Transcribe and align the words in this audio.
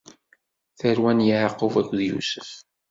Tarwa 0.79 1.11
n 1.17 1.25
Yeɛqub 1.27 1.73
akked 1.81 1.99
Yusef. 2.09 2.49